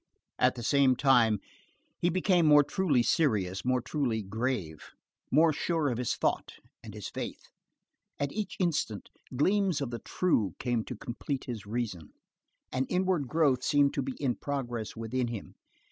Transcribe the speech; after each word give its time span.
At 0.39 0.55
the 0.55 0.63
same 0.63 0.95
time, 0.95 1.39
he 1.99 2.09
became 2.09 2.47
more 2.47 2.63
truly 2.63 3.03
serious, 3.03 3.63
more 3.63 3.81
truly 3.81 4.23
grave, 4.23 4.89
more 5.29 5.53
sure 5.53 5.89
of 5.89 5.99
his 5.99 6.15
thought 6.15 6.53
and 6.83 6.95
his 6.95 7.07
faith. 7.07 7.49
At 8.19 8.31
each 8.31 8.57
instant, 8.59 9.11
gleams 9.35 9.79
of 9.79 9.91
the 9.91 9.99
true 9.99 10.55
came 10.57 10.83
to 10.85 10.95
complete 10.95 11.43
his 11.43 11.67
reason. 11.67 12.13
An 12.71 12.85
inward 12.89 13.27
growth 13.27 13.61
seemed 13.63 13.93
to 13.93 14.01
be 14.01 14.13
in 14.13 14.37
progress 14.37 14.95
within 14.95 15.27
him. 15.27 15.53